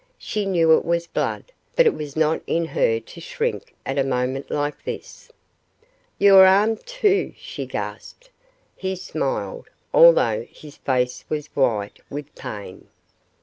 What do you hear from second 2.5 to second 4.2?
her to shrink at a